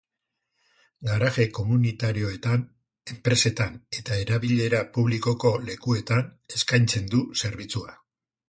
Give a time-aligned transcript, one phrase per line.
[1.09, 2.63] Garaje komunitarioetan,
[3.15, 6.27] enpresetan eta erabilera publikoko lekuetan
[6.59, 7.97] eskaintzen du zerbitzua.